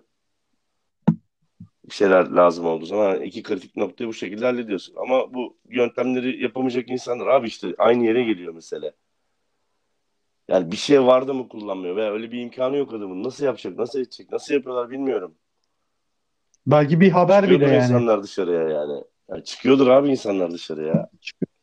[1.90, 4.96] Bir şeyler lazım olduğu zaman iki kritik noktayı bu şekilde hallediyorsun.
[4.98, 8.92] Ama bu yöntemleri yapamayacak insanlar abi işte aynı yere geliyor mesele.
[10.48, 13.24] Yani bir şey var da mı kullanmıyor veya öyle bir imkanı yok adamın.
[13.24, 15.36] Nasıl yapacak, nasıl edecek, nasıl yapıyorlar bilmiyorum.
[16.68, 17.84] Belki bir haber bile Çıkıyordur yani.
[17.84, 19.04] insanlar dışarıya yani.
[19.30, 19.44] yani.
[19.44, 21.10] Çıkıyordur abi insanlar dışarıya.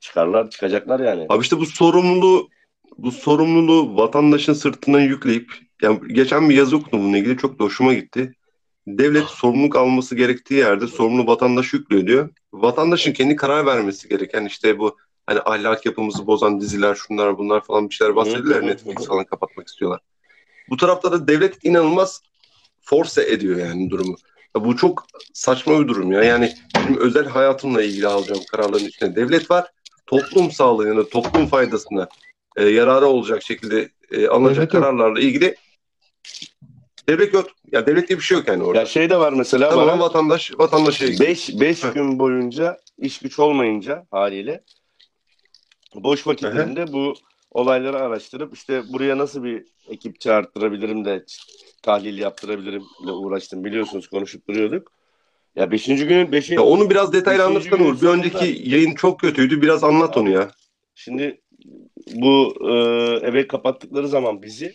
[0.01, 1.27] Çıkarlar, çıkacaklar yani.
[1.29, 2.49] Abi işte bu sorumluluğu
[2.99, 7.95] bu sorumluluğu vatandaşın sırtına yükleyip yani geçen bir yazı okudum bununla ilgili çok da hoşuma
[7.95, 8.35] gitti.
[8.87, 12.29] Devlet sorumluluk alması gerektiği yerde sorumlu vatandaş yüklüyor diyor.
[12.53, 17.91] Vatandaşın kendi karar vermesi gereken işte bu hani ahlak yapımızı bozan diziler şunlar bunlar falan
[17.91, 18.67] bir şeyler bahsediyorlar.
[18.67, 20.01] Netflix falan kapatmak istiyorlar.
[20.71, 22.23] Bu tarafta da devlet inanılmaz
[22.81, 24.17] force ediyor yani durumu.
[24.57, 26.23] Ya bu çok saçma bir durum ya.
[26.23, 29.71] Yani benim özel hayatımla ilgili alacağım kararların içinde devlet var.
[30.07, 32.09] Toplum sağlığına, toplum faydasına
[32.57, 34.83] e, yararı olacak şekilde e, alınacak yok.
[34.83, 35.57] kararlarla ilgili
[37.09, 37.51] devlet yok.
[37.73, 38.81] Ya devlet diye bir şey yok yani orada.
[38.81, 41.21] Ya şey de var mesela Tamamen bana vatandaş vatandaşa ilgili.
[41.21, 41.95] 5 5 Heh.
[41.95, 44.65] gün boyunca iş güç olmayınca haliyle
[45.95, 47.15] boş vakitlerinde bu
[47.51, 51.25] olayları araştırıp işte buraya nasıl bir ekip çağırttırabilirim de
[51.85, 53.65] tahlil yaptırabilirim ile uğraştım.
[53.65, 54.93] Biliyorsunuz konuşup duruyorduk.
[55.57, 55.87] Ya 5.
[55.87, 56.51] günün 5.
[56.51, 58.01] Ya onu biraz detaylı anlatsana Uğur.
[58.03, 59.63] Bir önceki sonunda- yayın çok kötüydü.
[59.63, 60.51] Biraz anlat onu ya.
[60.95, 61.41] Şimdi
[62.15, 62.73] bu e,
[63.29, 64.75] eve kapattıkları zaman bizi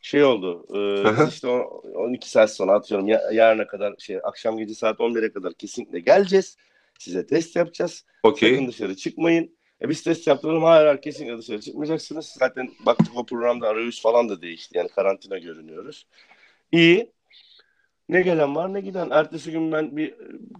[0.00, 0.66] şey oldu.
[0.74, 5.32] E, işte o- 12 saat sonra atıyorum ya, yarına kadar şey akşam gece saat 11'e
[5.32, 6.56] kadar kesinlikle geleceğiz.
[6.98, 7.92] Size test yapacağız.
[7.92, 8.68] Sakın Okey.
[8.68, 9.56] dışarı çıkmayın.
[9.82, 10.62] E biz test yaptıralım.
[10.62, 12.26] Hayır hayır kesinlikle dışarı çıkmayacaksınız.
[12.38, 14.78] Zaten baktık o programda arayüz falan da değişti.
[14.78, 16.06] Yani karantina görünüyoruz.
[16.72, 17.12] İyi.
[18.08, 19.10] Ne gelen var ne giden.
[19.10, 20.14] Ertesi gün ben bir e,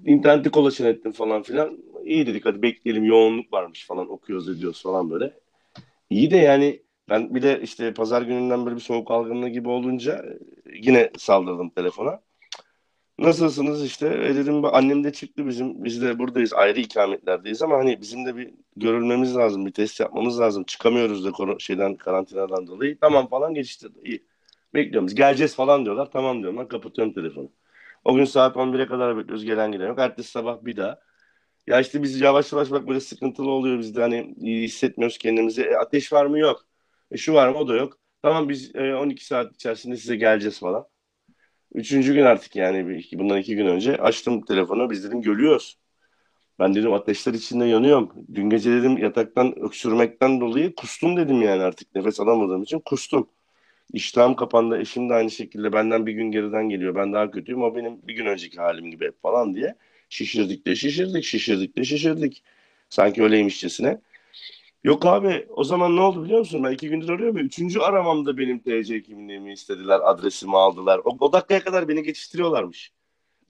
[0.06, 1.78] interneti kolaçan ettim falan filan.
[2.04, 5.32] İyi dedik hadi bekleyelim yoğunluk varmış falan okuyoruz ediyoruz falan böyle.
[6.10, 10.12] İyi de yani ben bir de işte pazar gününden böyle bir soğuk algınlığı gibi olunca
[10.14, 10.38] e,
[10.82, 12.20] yine saldırdım telefona.
[13.18, 17.78] Nasılsınız işte e dedim "Bak, annem de çıktı bizim biz de buradayız ayrı ikametlerdeyiz ama
[17.78, 22.98] hani bizim de bir görülmemiz lazım bir test yapmamız lazım çıkamıyoruz da şeyden karantinadan dolayı
[23.00, 24.24] tamam falan geçiştirdi iyi
[24.74, 25.14] bekliyoruz.
[25.14, 26.10] Geleceğiz falan diyorlar.
[26.12, 27.52] Tamam diyorum ben kapatıyorum telefonu.
[28.04, 29.98] O gün saat 11'e kadar bekliyoruz gelen gelen yok.
[29.98, 31.00] Ertesi sabah bir daha.
[31.66, 34.00] Ya işte biz yavaş yavaş bak böyle sıkıntılı oluyor bizde.
[34.00, 35.62] Hani iyi hissetmiyoruz kendimizi.
[35.62, 36.38] E, ateş var mı?
[36.38, 36.66] Yok.
[37.10, 37.58] E, şu var mı?
[37.58, 37.98] O da yok.
[38.22, 40.86] Tamam biz e, 12 saat içerisinde size geleceğiz falan.
[41.74, 44.90] Üçüncü gün artık yani bundan iki gün önce açtım telefonu.
[44.90, 45.78] Biz dedim görüyoruz.
[46.58, 48.12] Ben dedim ateşler içinde yanıyorum.
[48.34, 51.94] Dün gece dedim yataktan öksürmekten dolayı kustum dedim yani artık.
[51.94, 53.30] Nefes alamadığım için kustum.
[53.92, 54.78] İştahım kapandı.
[54.80, 56.94] Eşim de aynı şekilde benden bir gün geriden geliyor.
[56.94, 57.62] Ben daha kötüyüm.
[57.62, 59.74] O benim bir gün önceki halim gibi hep falan diye.
[60.08, 62.42] Şişirdik de şişirdik, şişirdik de şişirdik.
[62.88, 64.00] Sanki öyleymişçesine.
[64.84, 66.64] Yok abi o zaman ne oldu biliyor musun?
[66.64, 67.42] Ben iki gündür arıyorum ya.
[67.44, 70.00] Üçüncü aramamda benim TC kimliğimi istediler.
[70.04, 71.00] Adresimi aldılar.
[71.04, 72.92] O, o dakikaya kadar beni geçiştiriyorlarmış.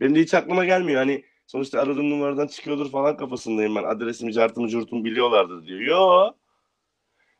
[0.00, 0.98] Benim de hiç aklıma gelmiyor.
[0.98, 3.84] Hani sonuçta aradığım numaradan çıkıyordur falan kafasındayım ben.
[3.84, 5.80] Adresimi, cartımı, curtumu biliyorlardır diyor.
[5.80, 6.32] Yo.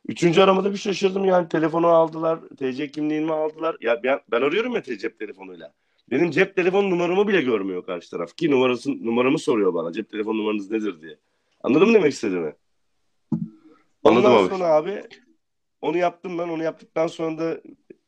[0.07, 1.49] Üçüncü aramada bir şaşırdım yani.
[1.49, 2.39] Telefonu aldılar.
[2.57, 3.77] TC kimliğimi aldılar.
[3.81, 5.73] Ya ben, ben arıyorum ya cep telefonuyla.
[6.11, 8.37] Benim cep telefon numaramı bile görmüyor karşı taraf.
[8.37, 9.91] Ki numarası, numaramı soruyor bana.
[9.91, 11.17] Cep telefon numaranız nedir diye.
[11.63, 12.53] Anladın mı demek istediğimi?
[14.03, 14.49] Anladım Ondan abi.
[14.49, 15.03] sonra abi
[15.81, 16.47] onu yaptım ben.
[16.47, 17.61] Onu yaptıktan sonra da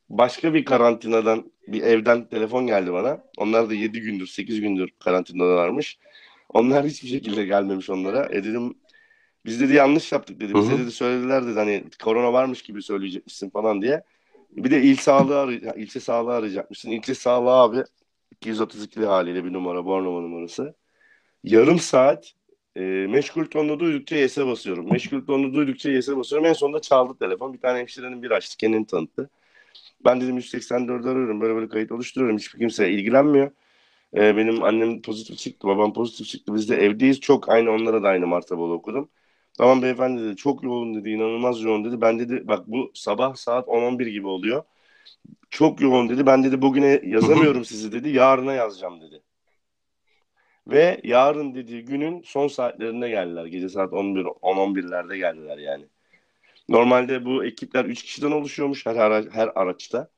[0.09, 3.23] başka bir karantinadan bir evden telefon geldi bana.
[3.37, 5.99] Onlar da 7 gündür 8 gündür karantinadalarmış.
[6.53, 8.25] Onlar hiçbir şekilde gelmemiş onlara.
[8.25, 8.75] E dedim
[9.49, 10.53] biz dedi yanlış yaptık dedi.
[10.55, 14.03] Bize dedi söylediler dedi hani korona varmış gibi söyleyecekmişsin falan diye.
[14.51, 16.91] Bir de il sağlığı aray- ilçe sağlığı arayacakmışsın.
[16.91, 17.83] İlçe sağlığı abi
[18.35, 20.73] 232'li haliyle bir numara Bornova numarası.
[21.43, 22.33] Yarım saat
[22.75, 24.91] e, meşgul tonlu duydukça yes'e basıyorum.
[24.91, 26.47] Meşgul tonlu duydukça yes'e basıyorum.
[26.47, 27.53] En sonunda çaldı telefon.
[27.53, 28.57] Bir tane hemşirenin bir açtı.
[28.57, 29.29] Kendini tanıttı.
[30.05, 31.41] Ben dedim 184 arıyorum.
[31.41, 32.37] Böyle böyle kayıt oluşturuyorum.
[32.37, 33.51] Hiçbir kimse ilgilenmiyor.
[34.15, 35.67] E, benim annem pozitif çıktı.
[35.67, 36.55] Babam pozitif çıktı.
[36.55, 37.19] Biz de evdeyiz.
[37.19, 39.09] Çok aynı onlara da aynı martabalı okudum.
[39.57, 40.35] Tamam beyefendi dedi.
[40.35, 41.09] Çok yoğun dedi.
[41.09, 42.01] inanılmaz yoğun dedi.
[42.01, 44.63] Ben dedi bak bu sabah saat 10-11 gibi oluyor.
[45.49, 46.25] Çok yoğun dedi.
[46.25, 48.09] Ben dedi bugüne yazamıyorum sizi dedi.
[48.09, 49.21] Yarına yazacağım dedi.
[50.67, 53.45] Ve yarın dediği günün son saatlerinde geldiler.
[53.45, 55.85] Gece saat 11 10-11'lerde geldiler yani.
[56.69, 60.09] Normalde bu ekipler 3 kişiden oluşuyormuş her, ara- her araçta.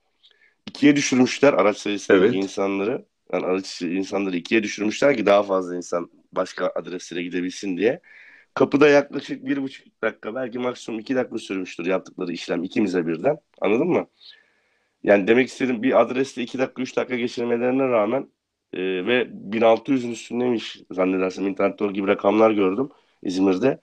[0.67, 2.35] İkiye düşürmüşler araç sayısındaki Evet.
[2.35, 3.05] insanları.
[3.33, 8.01] Yani araç insanları ikiye düşürmüşler ki daha fazla insan başka adreslere gidebilsin diye.
[8.53, 13.37] Kapıda yaklaşık bir buçuk dakika belki maksimum iki dakika sürmüştür yaptıkları işlem ikimize birden.
[13.61, 14.07] Anladın mı?
[15.03, 18.27] Yani demek istediğim bir adreste iki dakika üç dakika geçirmelerine rağmen
[18.73, 22.89] e, ve 1600'ün üstündeymiş zannedersem internette gibi rakamlar gördüm
[23.23, 23.81] İzmir'de.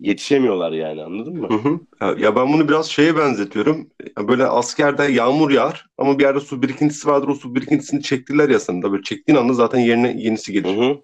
[0.00, 1.48] Yetişemiyorlar yani anladın mı?
[1.48, 1.80] Hı hı.
[2.20, 3.90] Ya, ben bunu biraz şeye benzetiyorum.
[4.28, 7.28] Böyle askerde yağmur yağar ama bir yerde su birikintisi vardır.
[7.28, 8.92] O su birikintisini çektiler ya sanında.
[8.92, 10.68] Böyle çektiğin anda zaten yerine yenisi Hı gelir.
[10.68, 11.02] hı.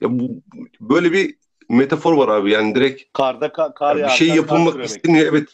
[0.00, 0.42] Ya bu
[0.80, 1.39] böyle bir
[1.76, 2.50] metafor var abi.
[2.50, 5.26] Yani direkt Karda ka- kar bir yağarken şey yapılmak isteniyor.
[5.32, 5.48] Evet.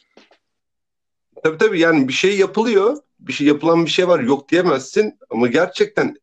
[1.45, 2.97] Tabii tabii yani bir şey yapılıyor.
[3.21, 4.21] Bir şey yapılan bir şey var.
[4.21, 5.19] Yok diyemezsin.
[5.31, 6.17] Ama gerçekten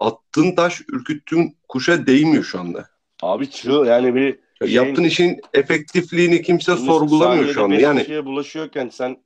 [0.00, 2.88] attığın taş ürküttüğün kuşa değmiyor şu anda.
[3.22, 7.74] Abi çığ yani bir Şeyin- Yaptığın işin efektifliğini kimse sorgulamıyor şu anda.
[7.74, 9.16] Yani bulaşıyorken sen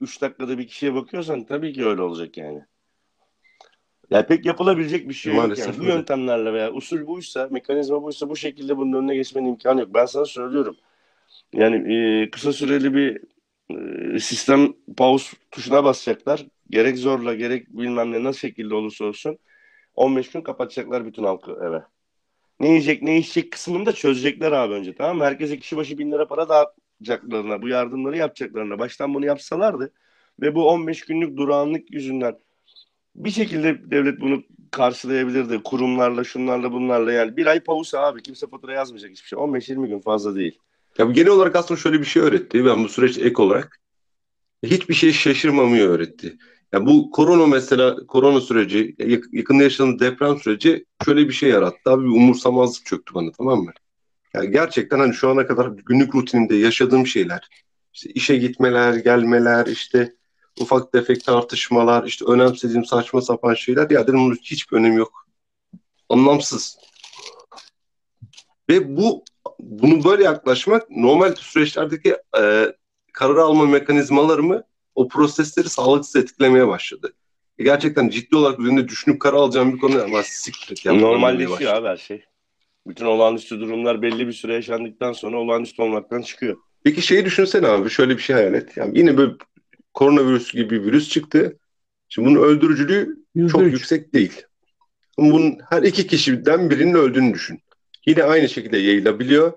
[0.00, 2.64] 3 dakikada bir kişiye bakıyorsan tabii ki öyle olacak yani.
[4.12, 5.78] Ya pek yapılabilecek bir şey yok Maalesef yani.
[5.78, 5.92] Bu öyle.
[5.92, 9.88] yöntemlerle veya usul buysa, mekanizma buysa bu şekilde bunun önüne geçmenin imkanı yok.
[9.94, 10.76] Ben sana söylüyorum.
[11.52, 13.20] Yani e, kısa süreli bir
[14.14, 16.46] e, sistem pause tuşuna basacaklar.
[16.70, 19.38] Gerek zorla gerek bilmem ne nasıl şekilde olursa olsun
[19.94, 21.82] 15 gün kapatacaklar bütün halkı eve.
[22.60, 25.24] Ne yiyecek ne içecek kısmını da çözecekler abi önce tamam mı?
[25.24, 29.92] Herkese kişi başı bin lira para dağıtacaklarına, bu yardımları yapacaklarına baştan bunu yapsalardı
[30.40, 32.38] ve bu 15 günlük durağanlık yüzünden
[33.14, 35.62] bir şekilde devlet bunu karşılayabilirdi.
[35.64, 37.36] Kurumlarla, şunlarla, bunlarla yani.
[37.36, 38.22] Bir ay pausa abi.
[38.22, 39.38] Kimse fatura yazmayacak hiçbir şey.
[39.38, 40.58] 15-20 gün fazla değil.
[40.98, 42.64] Ya genel olarak aslında şöyle bir şey öğretti.
[42.64, 43.80] Ben bu süreç ek olarak
[44.62, 46.36] hiçbir şey şaşırmamayı öğretti.
[46.72, 51.90] Ya bu korona mesela korona süreci, yak- yakında yaşadığımız deprem süreci şöyle bir şey yarattı.
[51.90, 53.72] Abi bir umursamazlık çöktü bana tamam mı?
[54.34, 57.48] Yani gerçekten hani şu ana kadar günlük rutinimde yaşadığım şeyler,
[57.94, 60.12] işte işe gitmeler, gelmeler, işte
[60.60, 65.26] ufak tefek tartışmalar, işte önemsediğim saçma sapan şeyler ya dedim bunun hiçbir önemi yok.
[66.08, 66.78] Anlamsız.
[68.68, 69.24] Ve bu
[69.60, 72.72] bunu böyle yaklaşmak normal süreçlerdeki e,
[73.12, 74.62] karar alma mekanizmalarımı
[74.94, 77.12] o prosesleri sağlıksız etkilemeye başladı.
[77.58, 81.96] E, gerçekten ciddi olarak üzerinde düşünüp karar alacağım bir konu ama siktir Normalleşiyor abi her
[81.96, 82.24] şey.
[82.86, 86.56] Bütün olağanüstü durumlar belli bir süre yaşandıktan sonra olağanüstü olmaktan çıkıyor.
[86.84, 88.76] Peki şeyi düşünsene abi şöyle bir şey hayal et.
[88.76, 89.32] Yani yine böyle
[89.94, 91.58] koronavirüs gibi bir virüs çıktı.
[92.08, 93.16] Şimdi bunun öldürücülüğü
[93.50, 93.72] çok %3.
[93.72, 94.42] yüksek değil.
[95.18, 97.60] Ama bunun her iki kişiden birinin öldüğünü düşün.
[98.06, 99.52] Yine aynı şekilde yayılabiliyor.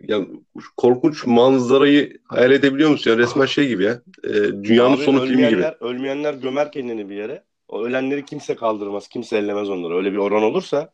[0.00, 0.18] Ya
[0.60, 3.10] şu korkunç manzarayı hayal edebiliyor musun?
[3.10, 4.02] Ya resmen şey gibi ya.
[4.24, 5.46] e, dünyanın Abi sonu filmi gibi.
[5.46, 7.44] ölmeyenler, ölmeyenler gömer kendini bir yere.
[7.68, 9.08] O ölenleri kimse kaldırmaz.
[9.08, 9.96] Kimse ellemez onları.
[9.96, 10.92] Öyle bir oran olursa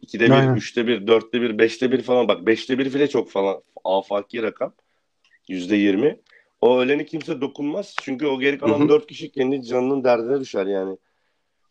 [0.00, 0.54] ikide bir, Aynen.
[0.54, 2.28] üçte bir, dörtte bir, beşte bir falan.
[2.28, 4.72] Bak beşte bir bile çok falan afaki rakam.
[5.48, 6.20] Yüzde yirmi.
[6.60, 7.94] O öleni kimse dokunmaz.
[8.02, 10.98] Çünkü o geri kalan dört kişi kendi canının derdine düşer yani.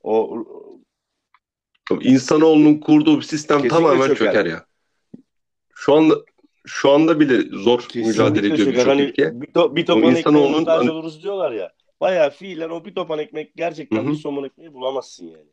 [0.04, 0.46] O
[2.02, 4.26] İnsanoğlunun kurduğu bir sistem Kesinlikle tamamen çöker.
[4.34, 4.46] çöker.
[4.46, 4.66] ya.
[5.76, 6.16] Şu anda
[6.66, 9.42] şu anda bile zor mücadele ediyor birçok Hani ülke.
[9.42, 11.74] bir, to, bir topan ekmeğe insanoğlunun muhtaç hani- oluruz diyorlar ya.
[12.02, 14.12] Bayağı fiilen o bir topan ekmek gerçekten Hı hı.
[14.12, 15.50] bir somun ekmeği bulamazsın yani.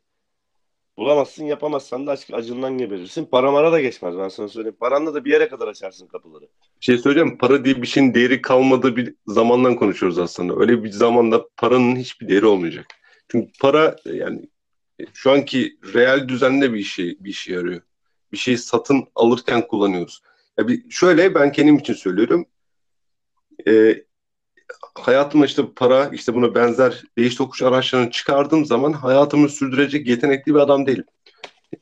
[0.97, 3.25] Bulamazsın yapamazsan da aşk acından geberirsin.
[3.25, 4.77] Para mara da geçmez ben sana söyleyeyim.
[4.79, 6.47] Paranla da bir yere kadar açarsın kapıları.
[6.79, 7.37] Şey söyleyeceğim?
[7.37, 10.59] Para diye bir şeyin değeri kalmadığı bir zamandan konuşuyoruz aslında.
[10.59, 12.85] Öyle bir zamanda paranın hiçbir değeri olmayacak.
[13.31, 14.49] Çünkü para yani
[14.99, 17.81] e, şu anki reel düzende bir işe bir işe yarıyor.
[18.31, 20.21] Bir şeyi satın alırken kullanıyoruz.
[20.59, 22.45] Ya bir, şöyle ben kendim için söylüyorum.
[23.67, 24.03] Ee,
[24.95, 30.59] hayatımda işte para, işte buna benzer değiş tokuş araçlarını çıkardığım zaman hayatımı sürdürecek yetenekli bir
[30.59, 31.05] adam değilim.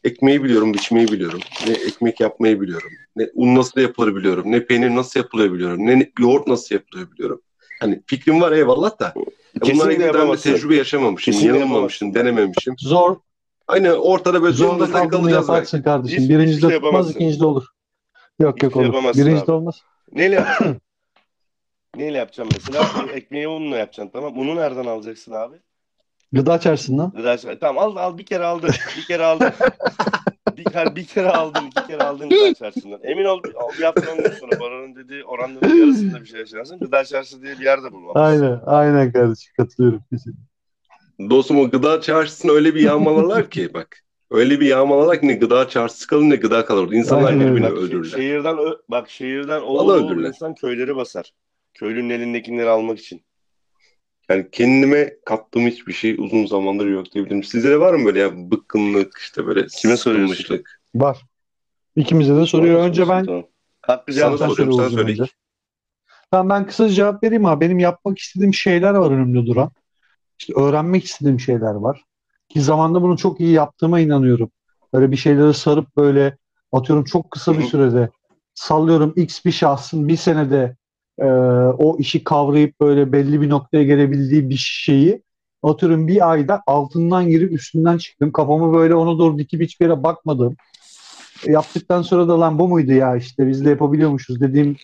[0.03, 1.39] Ekmeği biliyorum, biçmeyi biliyorum.
[1.67, 2.89] Ne ekmek yapmayı biliyorum.
[3.15, 4.43] Ne un nasıl yapılır biliyorum.
[4.51, 5.85] Ne peynir nasıl yapılıyor biliyorum.
[5.85, 7.41] Ne yoğurt nasıl yapılıyor biliyorum.
[7.79, 9.13] Hani fikrim var eyvallah da.
[9.63, 10.53] Kesinlikle ilgili ben bir yapamazsın.
[10.53, 12.75] tecrübe yaşamamışım, Kesinlikle yanılmamışım, denememişim.
[12.79, 13.15] Zor.
[13.67, 15.51] Aynı ortada böyle dümdüz kaldığını kalacağız belki.
[15.51, 16.23] yaparsın kardeşim.
[16.23, 17.65] Hiç- Birinci hiçbir şey de tutmaz, ikinci de olur.
[18.39, 18.93] Yok yok şey olur.
[19.15, 19.47] Birinci abi.
[19.47, 19.81] de olmaz.
[20.11, 20.81] Neyle yapacaksın?
[21.95, 23.05] Neyle yapacaksın mesela?
[23.13, 24.37] Ekmeği unla yapacaksın tamam.
[24.37, 25.55] Unu nereden alacaksın abi?
[26.35, 27.11] Gıda çarşısından.
[27.15, 27.59] Gıda çarşısı.
[27.59, 28.69] Tamam al al bir kere aldın.
[28.97, 29.51] Bir kere aldın.
[30.57, 31.65] bir, kere, bir kere aldın.
[31.65, 32.99] iki kere aldın gıda çarşısından.
[33.03, 36.79] Emin ol al yaptın ondan sonra paranın dediği oranların yarısında bir şey yaşarsın.
[36.79, 38.11] Gıda çarşısı diye bir yerde bulmam.
[38.15, 38.59] Aynen.
[38.65, 39.53] Aynen kardeşim.
[39.57, 40.01] Katılıyorum.
[40.11, 40.35] kesin.
[41.29, 44.01] Dostum o gıda çarşısını öyle bir yağmalalar ki bak.
[44.31, 46.91] Öyle bir yağmalalar ki ne gıda çarşısı kalır ne gıda kalır.
[46.91, 48.17] İnsanlar Aynen birbirini Bak, öldürürler.
[48.17, 48.57] Şehirden
[48.89, 50.27] bak şehirden öldürürler.
[50.27, 51.31] insan köyleri basar.
[51.73, 53.21] Köylünün elindekileri almak için.
[54.29, 57.43] Yani kendime kattığım hiçbir şey uzun zamandır yok diyebilirim.
[57.43, 60.33] Sizde de var mı böyle ya bıkkınlık işte böyle Kime soruyorsun?
[60.35, 60.81] sıkılmışlık?
[60.95, 61.21] Var.
[61.95, 62.79] İkimize de soruyor.
[62.79, 63.43] Önce ben Tamam.
[63.81, 65.11] Hakkı Sana soruyorum, söyle sen söyle.
[65.11, 65.23] önce.
[66.31, 67.65] Tamam ben kısaca cevap vereyim abi.
[67.65, 69.71] Benim yapmak istediğim şeyler var önümde duran.
[70.39, 72.03] İşte öğrenmek istediğim şeyler var.
[72.49, 74.51] Ki zamanda bunu çok iyi yaptığıma inanıyorum.
[74.93, 76.38] Böyle bir şeyleri sarıp böyle
[76.71, 78.09] atıyorum çok kısa bir sürede
[78.53, 80.75] sallıyorum X bir şahsın bir senede
[81.19, 81.25] e,
[81.78, 85.23] o işi kavrayıp böyle belli bir noktaya gelebildiği bir şeyi
[85.63, 88.32] atıyorum bir ayda altından girip üstünden çıktım.
[88.32, 90.56] Kafamı böyle ona doğru dikip hiçbir yere bakmadım.
[91.45, 94.78] Yaptıktan sonra da lan bu muydu ya işte biz de yapabiliyormuşuz dediğim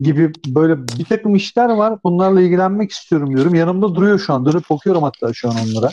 [0.00, 1.98] gibi böyle bir takım işler var.
[2.04, 3.54] Bunlarla ilgilenmek istiyorum diyorum.
[3.54, 4.46] Yanımda duruyor şu an.
[4.46, 5.90] Dönüp bakıyorum hatta şu an onlara.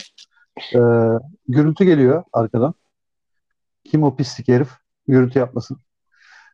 [0.74, 2.74] Ee, gürültü geliyor arkadan.
[3.84, 4.68] Kim o pislik herif?
[5.08, 5.78] Gürültü yapmasın.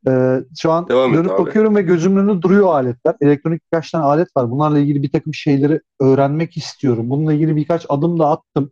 [0.09, 1.43] Ee, şu an Devam dönüp abi.
[1.43, 3.15] bakıyorum ve gözümün önünde duruyor aletler.
[3.21, 4.51] Elektronik birkaç tane alet var.
[4.51, 7.11] Bunlarla ilgili bir takım şeyleri öğrenmek istiyorum.
[7.11, 8.71] Bununla ilgili birkaç adım da attım.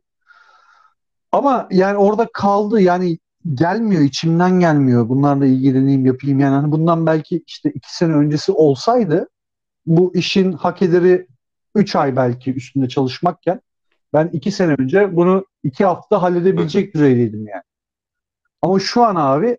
[1.33, 2.81] Ama yani orada kaldı.
[2.81, 3.19] Yani
[3.55, 5.09] gelmiyor, içimden gelmiyor.
[5.09, 6.41] Bunlarla ilgileneyim, yapayım.
[6.41, 9.29] Yani hani bundan belki işte iki sene öncesi olsaydı
[9.87, 11.27] bu işin hak ederi
[11.75, 13.61] 3 ay belki üstünde çalışmakken
[14.13, 17.63] ben iki sene önce bunu iki hafta halledebilecek düzeydeydim yani.
[18.63, 19.59] Ama şu an abi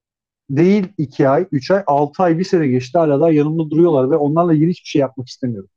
[0.49, 4.15] değil iki ay, üç ay, altı ay, bir sene geçti hala da yanımda duruyorlar ve
[4.15, 5.69] onlarla ilgili hiçbir şey yapmak istemiyorum.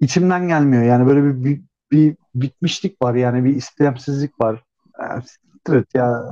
[0.00, 1.60] İçimden gelmiyor yani böyle bir, bir,
[1.92, 4.62] bir bitmişlik var yani bir istemsizlik var.
[5.00, 6.30] Ya, siktir et ya.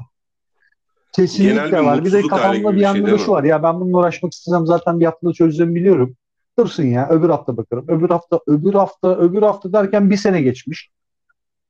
[1.12, 2.04] Kesinlikle Genel bir var.
[2.04, 3.44] Bir de kafamda bir bir şey şu var.
[3.44, 6.16] Ya ben bununla uğraşmak istesem zaten bir haftada çözeceğimi biliyorum.
[6.58, 7.08] Dursun ya.
[7.08, 7.84] Öbür hafta bakarım.
[7.88, 10.90] Öbür hafta, öbür hafta, öbür hafta derken bir sene geçmiş.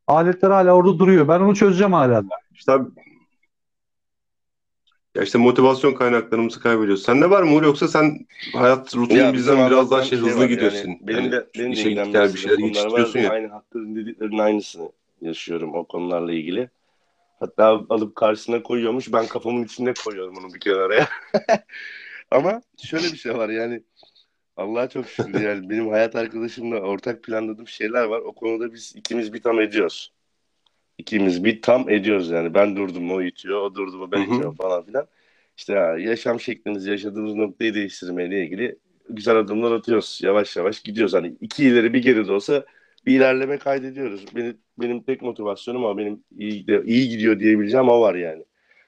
[0.07, 1.29] Aletler hala orada duruyor.
[1.29, 2.23] Ben onu çözeceğim hala.
[2.23, 2.29] da.
[2.53, 2.73] İşte
[5.19, 7.03] ya işte motivasyon kaynaklarımızı kaybediyoruz.
[7.03, 10.49] Sende var mı Uğur yoksa sen hayat rutinin Ya bizden biraz daha şey hızlı var
[10.49, 10.89] gidiyorsun.
[10.89, 13.31] Yani benim Yani de benim bir de şey gider, bir şeyler yetiştiriyorsun ya.
[13.31, 16.71] Aynı Hakkı'nın dediklerinin aynısını yaşıyorum o konularla ilgili.
[17.41, 19.13] Hatta alıp karşısına koyuyormuş.
[19.13, 21.09] Ben kafamın içinde koyuyorum onu bir kenara.
[22.31, 23.83] Ama şöyle bir şey var yani
[24.57, 28.21] Allah'a çok şükür yani benim hayat arkadaşımla ortak planladığım şeyler var.
[28.21, 30.13] O konuda biz ikimiz bir tam ediyoruz.
[30.99, 32.55] İkimiz bir tam ediyoruz yani.
[32.55, 34.35] Ben durdum o itiyor, o durdu mu ben Hı hı.
[34.35, 35.07] itiyorum falan filan.
[35.57, 38.79] İşte ya, yaşam şeklimizi, yaşadığımız noktayı değiştirmeyle ilgili
[39.11, 40.21] güzel adımlar atıyoruz.
[40.23, 41.15] Yavaş yavaş gidiyoruz.
[41.15, 42.65] Hani iki ileri bir geri de olsa
[43.07, 44.25] bir ilerleme kaydediyoruz.
[44.37, 45.99] Benim, benim tek motivasyonum o.
[45.99, 48.45] Benim iyi, gidiyor- iyi gidiyor diyebileceğim o var yani.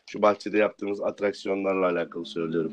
[0.07, 2.73] Şu bahçede yaptığımız atraksiyonlarla alakalı söylüyorum.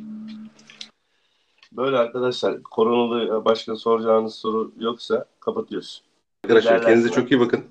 [1.71, 2.63] Böyle arkadaşlar.
[2.63, 6.03] Koronalı başka soracağınız soru yoksa kapatıyoruz.
[6.43, 7.63] Arkadaşlar kendinize çok iyi bakın.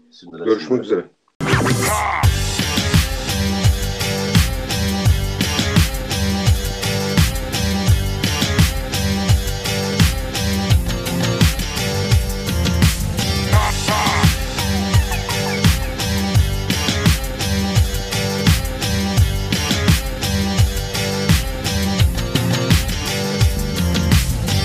[0.45, 1.16] Görüşmek şimdi
[1.87, 1.93] de.
[1.93, 2.26] üzere.